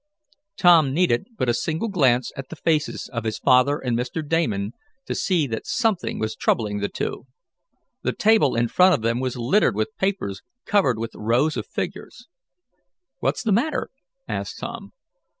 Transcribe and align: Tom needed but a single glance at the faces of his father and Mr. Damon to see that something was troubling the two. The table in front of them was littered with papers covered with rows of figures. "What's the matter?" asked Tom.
Tom 0.57 0.95
needed 0.95 1.27
but 1.37 1.47
a 1.47 1.53
single 1.53 1.87
glance 1.87 2.31
at 2.35 2.49
the 2.49 2.55
faces 2.55 3.07
of 3.13 3.23
his 3.23 3.37
father 3.37 3.77
and 3.77 3.95
Mr. 3.95 4.27
Damon 4.27 4.71
to 5.05 5.13
see 5.13 5.45
that 5.45 5.67
something 5.67 6.17
was 6.17 6.35
troubling 6.35 6.79
the 6.79 6.89
two. 6.89 7.27
The 8.01 8.11
table 8.11 8.55
in 8.55 8.67
front 8.67 8.95
of 8.95 9.03
them 9.03 9.19
was 9.19 9.37
littered 9.37 9.75
with 9.75 9.95
papers 9.99 10.41
covered 10.65 10.97
with 10.97 11.11
rows 11.13 11.55
of 11.55 11.67
figures. 11.67 12.25
"What's 13.19 13.43
the 13.43 13.51
matter?" 13.51 13.91
asked 14.27 14.57
Tom. 14.57 14.91